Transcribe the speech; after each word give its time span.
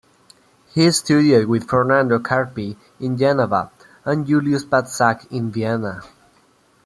He 0.73 0.89
studied 0.91 1.45
with 1.45 1.67
Fernando 1.69 2.17
Carpi 2.17 2.75
in 2.99 3.17
Geneva 3.17 3.69
and 4.03 4.25
Julius 4.25 4.65
Patzak 4.65 5.27
in 5.31 5.51
Vienna. 5.51 6.01